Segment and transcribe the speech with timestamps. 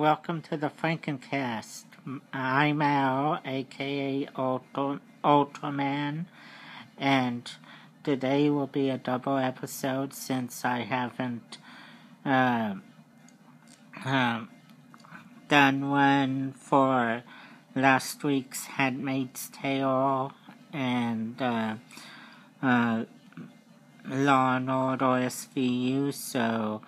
[0.00, 1.84] welcome to the Frankencast.
[2.32, 6.24] I'm Al, aka Ultra, Ultraman,
[6.96, 7.52] and
[8.02, 11.58] today will be a double episode since I haven't
[12.24, 12.76] uh,
[15.48, 17.22] done one for
[17.76, 20.32] last week's Handmaid's Tale
[20.72, 21.74] and uh,
[22.62, 23.04] uh,
[24.08, 26.80] Law and Order SVU, so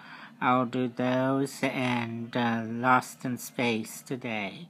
[0.43, 4.67] I'll do those and uh, Lost in Space today.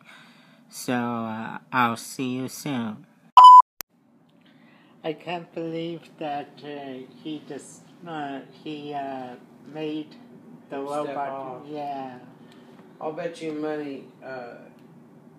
[0.68, 3.06] So uh, I'll see you soon.
[5.02, 9.36] I can't believe that uh, he just uh, he uh,
[9.72, 10.14] made
[10.68, 11.28] the Step robot.
[11.30, 11.62] off.
[11.66, 12.18] Yeah,
[13.00, 14.56] I'll bet you money uh,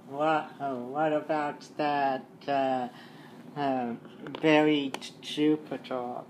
[0.09, 2.25] what oh, what about that
[3.55, 3.93] uh,
[4.43, 4.89] uh,
[5.21, 6.21] Jupiter?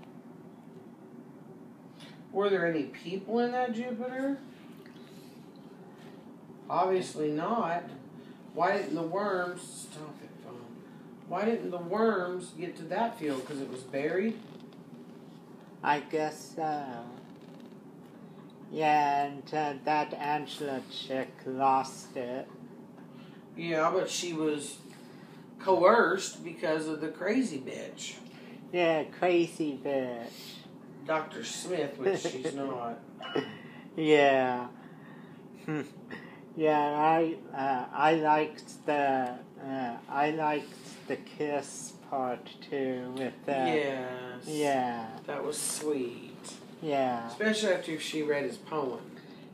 [2.32, 4.38] Were there any people in that Jupiter?
[6.68, 7.84] Obviously not.
[8.54, 10.60] Why didn't the worms stop it, phone?
[11.28, 13.40] Why didn't the worms get to that field?
[13.40, 14.38] Because it was buried.
[15.82, 17.04] I guess so.
[18.72, 22.48] Yeah, and uh, that Angela chick lost it.
[23.56, 24.78] Yeah, but she was
[25.58, 28.14] coerced because of the crazy bitch,
[28.72, 30.54] Yeah, crazy bitch.
[31.06, 31.44] Dr.
[31.44, 32.98] Smith, which she's not.
[33.96, 34.66] Yeah.
[36.58, 43.68] Yeah, I uh, I liked the uh, I liked the kiss part too with that.
[43.74, 44.46] yes.
[44.46, 46.34] yeah That was sweet.
[46.80, 49.00] yeah Especially after she read his poem.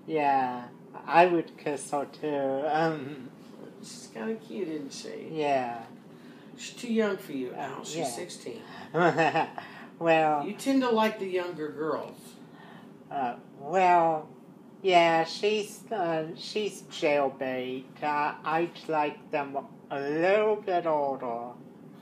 [0.06, 0.66] yeah
[1.04, 3.30] I would kiss her too um
[3.82, 5.28] She's kind of cute, isn't she?
[5.32, 5.82] yeah
[6.56, 7.82] She's too young for you, Al.
[7.84, 8.04] She's Yeah.
[8.04, 8.62] 16.
[9.98, 12.18] well You tend to like the younger girls.
[13.10, 14.28] uh, well
[14.82, 19.56] yeah she's uh, she's jailbait uh, I'd like them
[19.90, 21.50] a little bit older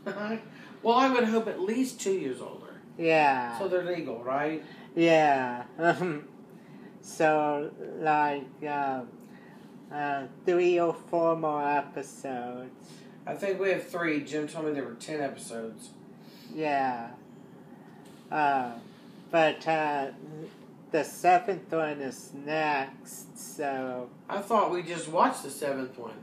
[0.82, 2.80] well, I would hope at least two years older.
[2.96, 4.62] yeah So they're legal, right?
[4.96, 5.64] Yeah.
[7.02, 9.02] so, like, uh,
[9.92, 12.70] uh, three or four more episodes.
[13.26, 14.22] I think we have three.
[14.24, 15.90] Jim told me there were 10 episodes.
[16.54, 17.10] Yeah.
[18.30, 18.72] Uh,
[19.30, 20.08] but uh,
[20.90, 26.14] the seventh one is next, so I thought we just watched the seventh one.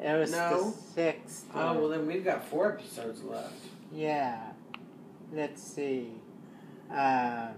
[0.00, 0.70] it was No.
[0.70, 1.78] the sixth Oh, one.
[1.80, 3.54] well, then we've got four episodes left.
[3.92, 4.40] Yeah.
[5.32, 6.10] Let's see.
[6.92, 7.48] Uh,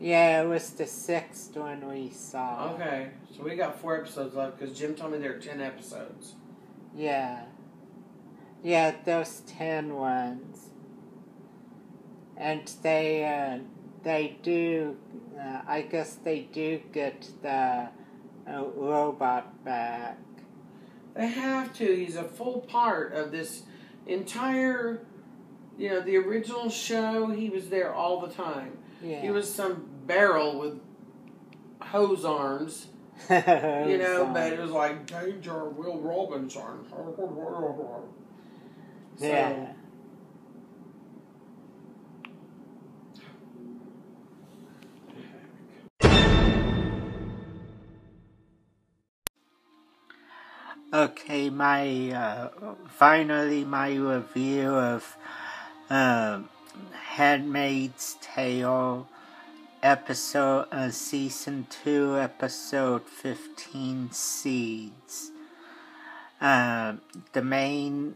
[0.00, 2.72] yeah, it was the sixth one we saw.
[2.74, 6.34] Okay, so we got four episodes left because Jim told me there are 10 episodes.
[6.96, 7.44] Yeah.
[8.62, 10.70] Yeah, those ten ones.
[12.36, 13.58] And they, uh,
[14.02, 14.96] they do,
[15.38, 17.88] uh, I guess they do get the
[18.48, 20.18] uh, robot back.
[21.14, 21.84] They have to.
[21.84, 23.62] He's a full part of this
[24.06, 25.02] entire,
[25.76, 27.26] you know, the original show.
[27.26, 28.78] He was there all the time.
[29.02, 29.20] Yeah.
[29.20, 30.80] He was some barrel with
[31.80, 32.86] hose arms,
[33.30, 36.84] you know, but it was like Danger Will Robinson.
[39.18, 39.72] So, Yeah.
[50.92, 52.48] Okay, my uh,
[52.88, 55.16] finally my review of
[55.88, 56.40] uh,
[57.14, 59.06] *Handmaid's Tale*
[59.82, 65.30] episode uh, season two, episode fifteen, seeds.
[66.40, 66.94] Uh,
[67.32, 68.14] the main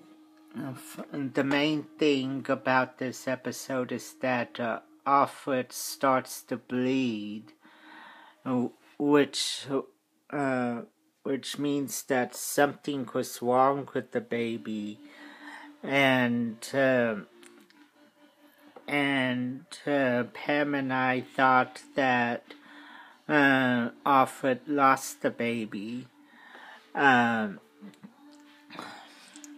[1.12, 7.52] the main thing about this episode is that uh, Offred starts to bleed,
[8.98, 9.66] which
[10.30, 10.82] uh,
[11.22, 14.98] which means that something was wrong with the baby,
[15.82, 17.16] and uh,
[18.86, 22.42] and uh, Pam and I thought that
[23.28, 26.06] uh, Offred lost the baby.
[26.94, 27.60] Um,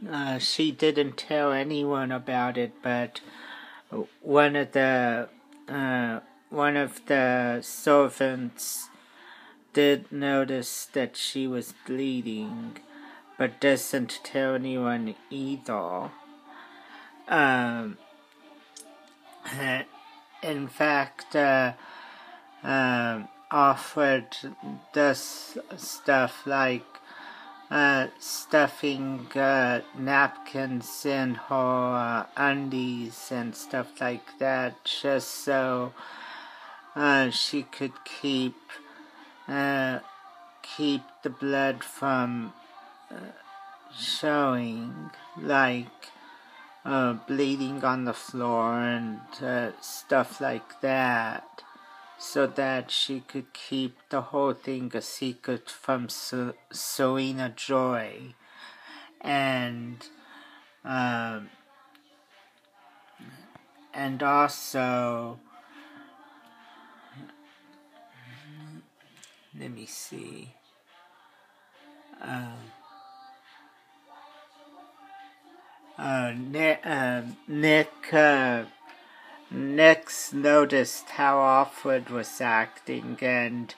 [0.09, 3.21] uh, she didn't tell anyone about it, but
[4.21, 5.29] one of the
[5.69, 6.21] uh,
[6.51, 8.89] one of the servants
[9.73, 12.79] did notice that she was bleeding,
[13.37, 16.11] but doesn't tell anyone either.
[17.29, 17.99] Um,
[20.43, 21.73] in fact, uh,
[22.63, 24.55] um, Offred
[24.93, 26.85] does stuff like
[27.71, 35.93] uh, stuffing uh, napkins in her uh, undies and stuff like that, just so
[36.95, 38.55] uh, she could keep
[40.77, 42.53] keep the blood from
[43.97, 45.11] showing,
[45.41, 45.87] like
[47.27, 49.21] bleeding on the floor and
[49.81, 51.63] stuff like that
[52.19, 58.35] so that she could keep the whole thing a secret from Serena Joy.
[59.21, 60.07] And,
[60.85, 61.51] um,
[63.93, 65.41] and also,
[69.59, 70.55] let me see.
[72.23, 72.55] Um,
[75.99, 78.65] uh, Nick, uh, Nick uh,
[79.51, 83.73] Next noticed how Offred was acting and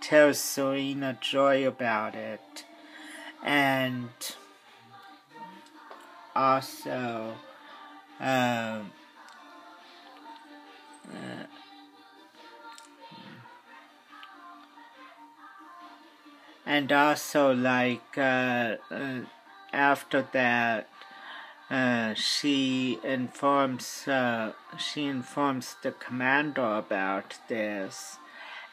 [0.00, 2.64] tells Serena Joy about it.
[3.42, 4.10] And
[6.36, 7.36] also,
[8.20, 8.92] um,
[11.10, 11.46] uh,
[16.66, 19.20] and also like uh, uh,
[19.72, 20.88] after that
[21.70, 28.18] uh, she informs uh, she informs the commander about this,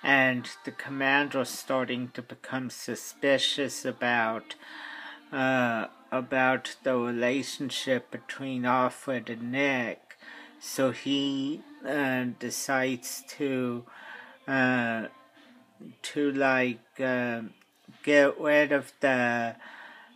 [0.04, 4.56] and the commander starting to become suspicious about
[5.32, 10.18] uh, about the relationship between Offred and Nick.
[10.60, 13.86] So he uh, decides to
[14.48, 15.08] uh,
[16.02, 16.80] to like
[18.04, 19.56] get rid of the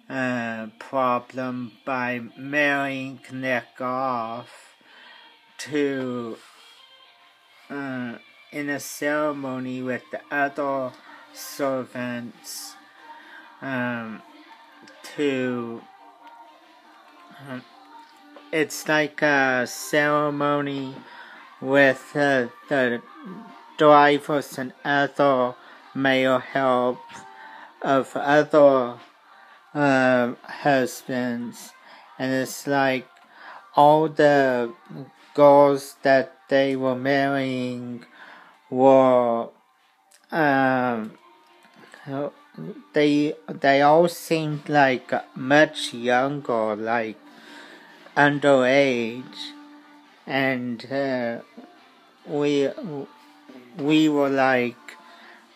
[0.10, 4.76] uh, problem by marrying Nick off
[5.58, 6.38] to
[7.70, 8.16] uh,
[8.52, 10.92] in a ceremony with the other
[11.34, 12.76] servants
[13.62, 14.22] um,
[15.16, 15.82] to
[17.50, 17.64] um,
[18.52, 20.96] it's like a ceremony
[21.60, 23.02] with uh, the
[23.78, 25.56] drivers and other
[25.94, 27.00] male help
[27.82, 28.96] of other
[29.76, 31.74] uh, husbands,
[32.18, 33.08] and it's like
[33.76, 34.74] all the
[35.34, 38.06] girls that they were marrying
[38.70, 39.50] were
[40.32, 41.12] um,
[42.94, 47.20] they they all seemed like much younger, like
[48.16, 49.52] underage,
[50.26, 51.40] and uh,
[52.26, 52.70] we
[53.78, 54.78] we were like.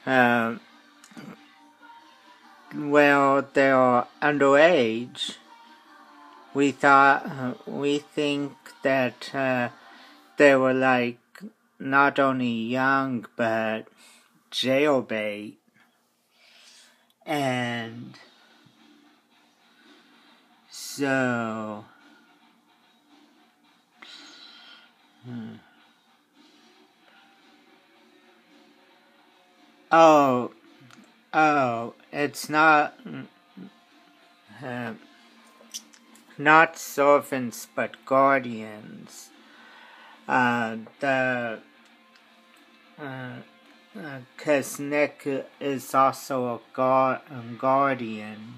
[0.06, 0.60] Um,
[2.76, 5.36] well, they're underage,
[6.54, 9.70] we thought, we think that uh,
[10.38, 11.20] they were like
[11.80, 13.86] not only young but
[14.52, 15.56] jailbait.
[17.26, 18.18] And
[20.70, 21.86] so,
[25.24, 25.56] hmm.
[29.92, 30.52] oh,
[31.34, 32.98] Oh, it's not
[34.64, 34.94] uh,
[36.38, 39.30] not servants but guardians.
[40.28, 41.60] Uh, the
[43.96, 45.28] because uh, uh Nick
[45.60, 48.56] is also a, guard, a guardian.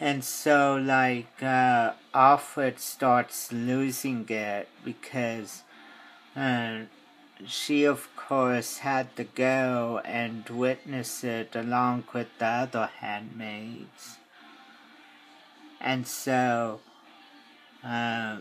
[0.00, 5.62] And so, like, uh, Offred starts losing it because
[6.34, 6.80] uh,
[7.46, 14.18] she, of course, had to go and witness it along with the other handmaids.
[15.80, 16.80] And so,
[17.84, 18.38] uh,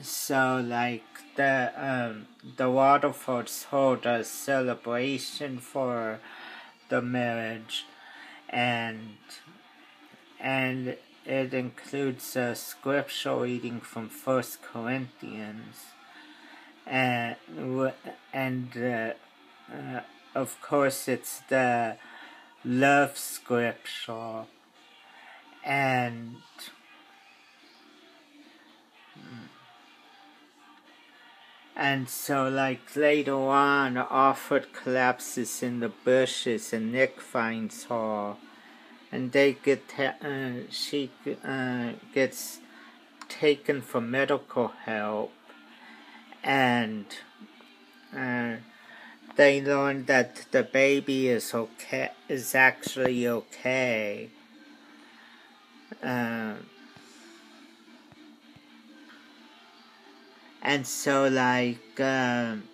[0.00, 1.04] so like
[1.36, 6.20] the um, the Waterfords hold a celebration for
[6.88, 7.84] the marriage,
[8.48, 9.16] and
[10.38, 15.92] and it includes a scripture reading from First Corinthians
[16.86, 17.36] and
[18.32, 19.12] and uh,
[19.72, 20.00] uh,
[20.34, 21.96] of course it's the
[22.64, 24.44] love scripture.
[25.64, 26.36] And
[31.76, 38.36] and so like later on Offred collapses in the bushes and Nick finds her.
[39.10, 41.10] And they get uh, she
[41.44, 42.60] uh, gets
[43.28, 45.32] taken for medical help
[46.42, 47.06] and
[48.16, 48.56] uh,
[49.36, 54.30] they learn that the baby is okay is actually okay.
[56.02, 56.54] Uh,
[60.62, 62.64] and so like um,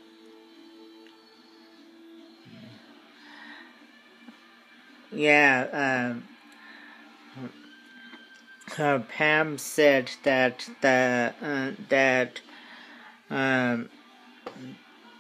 [5.12, 6.25] yeah, um,
[8.78, 12.40] uh, Pam said that the uh, that
[13.30, 13.88] um,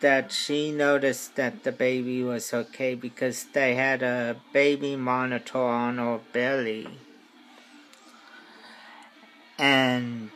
[0.00, 5.98] that she noticed that the baby was okay because they had a baby monitor on
[5.98, 6.88] her belly,
[9.58, 10.30] and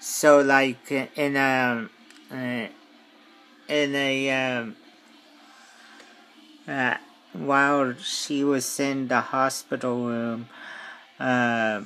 [0.00, 1.88] so like in a
[2.30, 2.66] uh,
[3.68, 4.76] in a um,
[6.68, 6.96] uh,
[7.32, 10.48] while she was in the hospital room,
[11.18, 11.82] uh,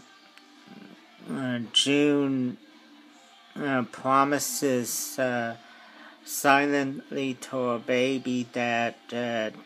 [1.30, 2.58] uh June
[3.62, 5.56] uh, promises uh,
[6.24, 8.98] silently to a baby that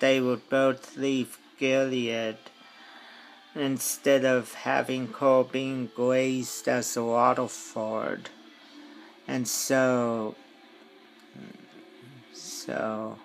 [0.00, 2.36] they would both leave Gilead
[3.54, 5.90] instead of having Cole being
[6.68, 8.30] as a Waterford.
[9.26, 10.34] And so,
[12.32, 13.18] so,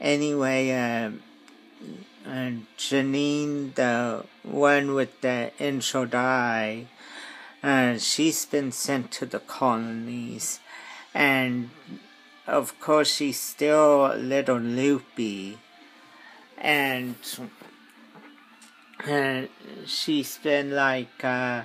[0.00, 1.22] anyway, um,
[2.24, 6.86] and Janine, the one with the injured eye,
[7.62, 10.60] uh, she's been sent to the colonies,
[11.14, 11.70] and
[12.46, 15.58] of course she's still a little loopy,
[16.58, 17.16] and
[19.08, 19.42] uh,
[19.86, 21.62] she's been like uh,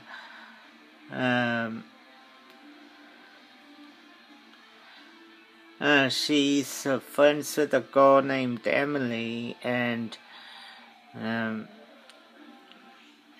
[1.11, 1.83] um,
[5.79, 10.17] Uh, she's uh, friends with a girl named Emily, and
[11.13, 11.67] um,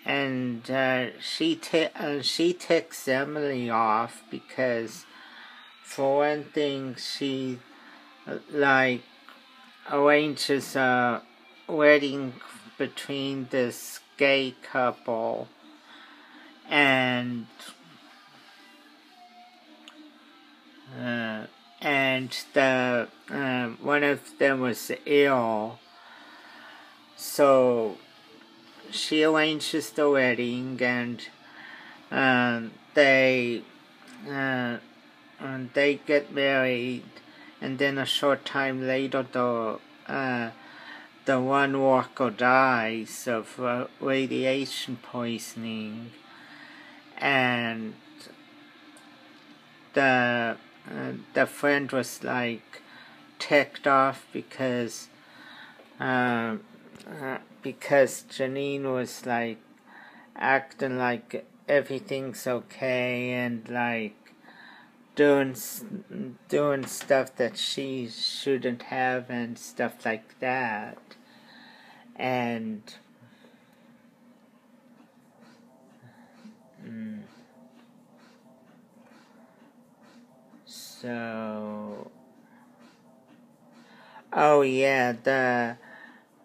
[0.07, 5.05] and uh, she t- uh, she ticks Emily off because,
[5.83, 7.59] for one thing, she
[8.25, 9.01] uh, like
[9.91, 11.21] arranges a
[11.67, 12.33] wedding
[12.77, 15.49] between this gay couple,
[16.69, 17.47] and.
[20.97, 21.45] Uh,
[21.81, 25.77] and the um, one of them was ill.
[27.17, 27.97] So
[28.91, 31.27] she arranges the wedding, and
[32.11, 33.63] um, they
[34.27, 34.77] uh,
[35.39, 37.03] and they get married,
[37.61, 40.49] and then a short time later, the uh,
[41.25, 46.11] the one worker dies of uh, radiation poisoning,
[47.17, 47.93] and
[49.93, 50.57] the
[51.33, 52.81] the friend was like
[53.39, 55.09] ticked off because
[55.99, 56.55] uh,
[57.09, 57.37] uh,
[57.71, 59.59] because Janine was like
[60.35, 64.15] acting like everything's okay and like
[65.15, 65.55] doing
[66.47, 70.97] doing stuff that she shouldn't have and stuff like that.
[72.15, 72.81] And
[76.85, 77.21] mm,
[80.99, 82.09] So,
[84.33, 85.77] oh yeah, the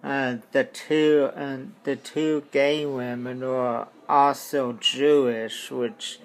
[0.02, 6.18] uh, the two uh, the two gay women were also Jewish, which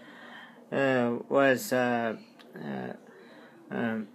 [0.72, 2.16] uh, was uh,
[2.56, 2.94] uh,
[3.70, 4.08] um,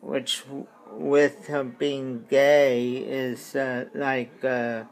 [0.00, 0.44] which
[0.90, 4.86] with being gay is uh, like a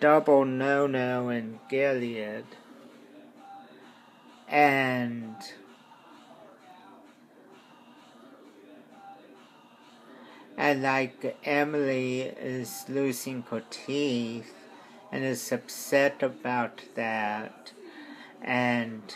[0.00, 2.46] double no no in Gilead,
[4.48, 5.36] and.
[10.58, 14.52] And like Emily is losing her teeth
[15.12, 17.70] and is upset about that.
[18.42, 19.14] And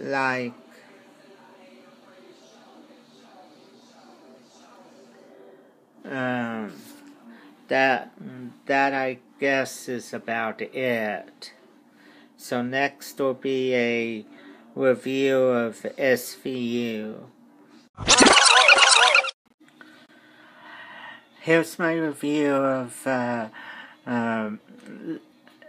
[0.00, 0.52] like
[6.04, 6.72] um,
[7.68, 8.10] that
[8.66, 11.52] that I guess is about it.
[12.36, 14.26] So next will be a
[14.74, 17.28] review of SVU.
[21.40, 23.48] Here's my review of uh,
[24.06, 24.60] um,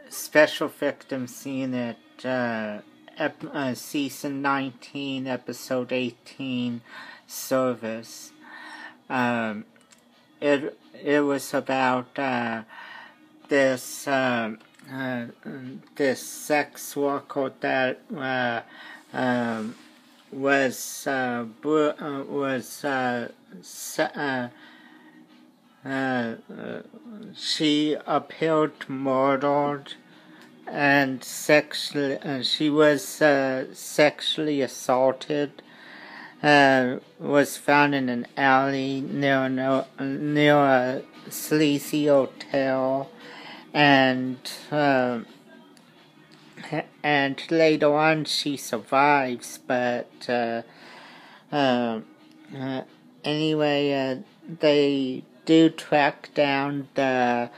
[0.09, 2.79] Special Victims Unit uh,
[3.17, 6.81] ep- uh, Season 19, Episode 18,
[7.27, 8.31] Service.
[9.09, 9.65] Um,
[10.39, 12.63] it, it was about uh,
[13.49, 14.53] this, uh,
[14.91, 15.25] uh,
[15.95, 17.99] this sex worker that
[19.11, 19.75] um,
[20.33, 23.29] was uh, uh, was uh,
[23.99, 24.47] uh,
[25.85, 26.35] uh,
[27.35, 29.93] she appeared murdered
[30.65, 33.03] and sexually uh, she was
[33.73, 35.61] sexually assaulted
[36.41, 39.49] was found in an alley near
[39.99, 43.09] near a sleazy hotel
[43.73, 44.37] and
[47.03, 50.61] and later on she survives, but uh,
[51.51, 51.99] uh,
[52.57, 52.81] uh,
[53.23, 54.15] anyway, uh,
[54.59, 57.49] they do track down the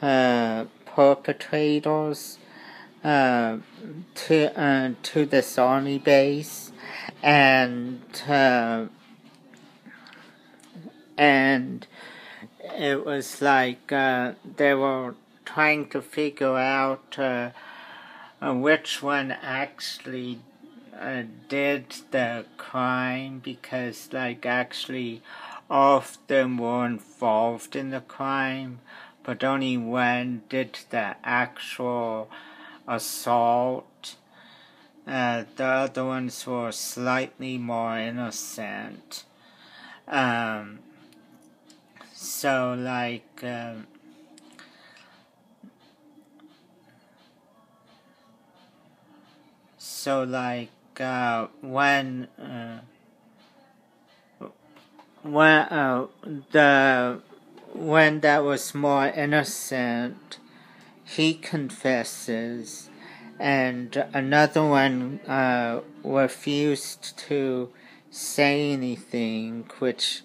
[0.00, 2.38] uh, perpetrators
[3.02, 3.58] uh,
[4.14, 6.70] to to this army base,
[7.22, 8.00] and
[11.18, 11.86] and
[12.78, 15.14] it was like they were
[15.44, 17.18] trying to figure out
[18.42, 20.40] uh, which one actually
[20.98, 25.22] uh, did the crime because, like, actually,
[25.70, 28.80] all of them were involved in the crime,
[29.22, 32.28] but only one did the actual
[32.88, 34.16] assault.
[35.06, 39.24] Uh, the other ones were slightly more innocent.
[40.08, 40.80] Um,
[42.12, 43.86] so, like, um,
[50.02, 50.68] so like
[50.98, 52.80] uh, when uh,
[55.22, 56.06] when uh,
[56.50, 57.20] the
[57.72, 60.38] when that was more innocent,
[61.04, 62.90] he confesses,
[63.38, 67.70] and another one uh, refused to
[68.10, 70.22] say anything, which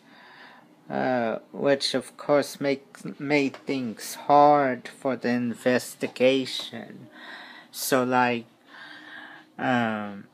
[0.89, 7.09] uh, which of course make, made things hard for the investigation.
[7.69, 8.45] So like
[9.57, 10.25] um,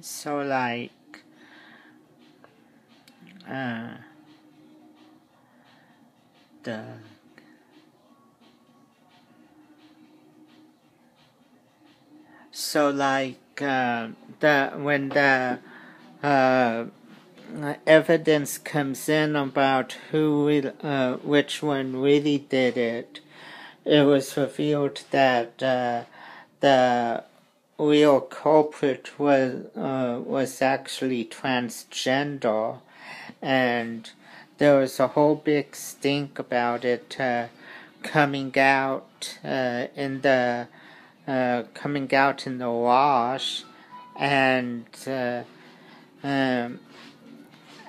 [0.00, 0.90] so like
[3.48, 3.94] uh,
[6.62, 6.84] the
[12.50, 14.08] so like uh,
[14.40, 15.58] the when the
[16.22, 16.84] uh,
[17.86, 23.20] evidence comes in about who uh, which one really did it,
[23.84, 26.04] it was revealed that uh,
[26.62, 27.24] the
[27.78, 32.78] real culprit was uh, was actually transgender,
[33.42, 34.10] and
[34.58, 37.48] there was a whole big stink about it uh,
[38.02, 40.68] coming out uh, in the
[41.26, 43.64] uh, coming out in the wash,
[44.16, 45.42] and uh,
[46.22, 46.78] um,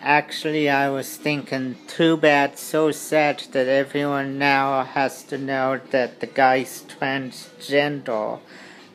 [0.06, 6.20] Actually, I was thinking, too bad, so sad that everyone now has to know that
[6.20, 8.42] the guy's transgender.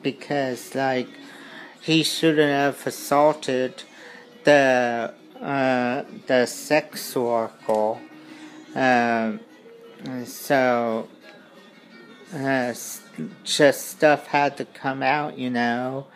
[0.02, 1.08] Because, like,
[1.80, 3.82] he shouldn't have assaulted
[4.44, 7.98] the, uh, the sex worker.
[8.74, 9.40] Um,
[10.24, 11.08] so,
[12.34, 12.74] uh,
[13.44, 16.06] just stuff had to come out, you know.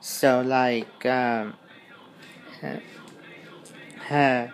[0.00, 1.54] So, like, um,
[4.08, 4.52] her.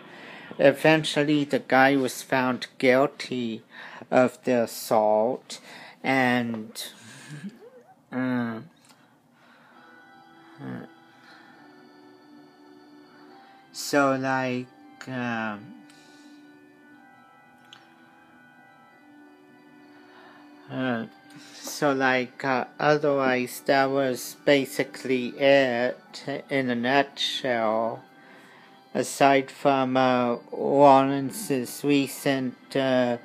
[0.58, 3.62] Eventually, the guy was found guilty
[4.10, 5.60] of the assault,
[6.02, 6.86] and
[8.12, 8.60] uh,
[13.72, 14.66] so like
[15.08, 15.74] um,
[20.70, 21.06] uh,
[21.60, 28.02] so like uh, otherwise that was basically it in a nutshell
[28.94, 33.18] aside from uh, Lawrence's recent uh,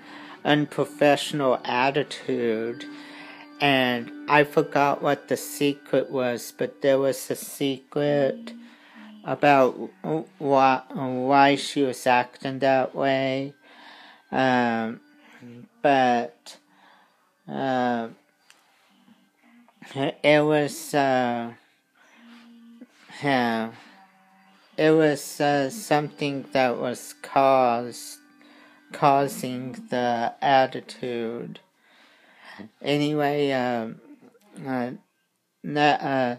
[0.44, 2.86] unprofessional attitude.
[3.62, 8.54] And I forgot what the secret was, but there was a secret
[9.26, 9.72] about
[10.38, 13.54] why, why she was acting that way.
[14.32, 15.02] Um,
[15.82, 16.58] but
[17.48, 18.10] uh,
[20.24, 21.54] it was, uh,
[23.22, 23.72] yeah
[24.80, 28.20] it was uh, something that was caused
[28.94, 31.60] causing the attitude.
[32.82, 34.00] Anyway, um,
[34.66, 34.92] uh,
[35.78, 36.36] uh,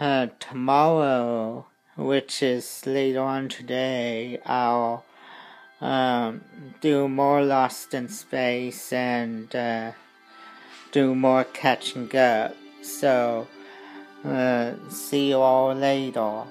[0.00, 1.66] uh, tomorrow,
[1.96, 5.04] which is later on today, I'll
[5.80, 6.42] um,
[6.80, 9.92] do more Lost in Space and uh,
[10.92, 12.56] do more catching up.
[12.82, 13.46] So,
[14.24, 16.44] uh, see you all later.